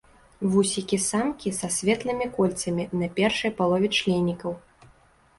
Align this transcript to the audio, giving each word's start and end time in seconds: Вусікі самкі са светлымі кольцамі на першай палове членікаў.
Вусікі 0.51 0.97
самкі 1.07 1.51
са 1.57 1.67
светлымі 1.75 2.27
кольцамі 2.37 2.85
на 3.01 3.09
першай 3.19 3.53
палове 3.61 3.87
членікаў. 3.99 4.51